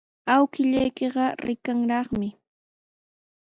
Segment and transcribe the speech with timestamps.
[0.35, 2.29] Awkilluykiqa rikanraqmi.